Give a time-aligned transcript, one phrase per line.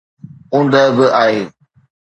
[0.53, 1.43] اوندهه به آهي.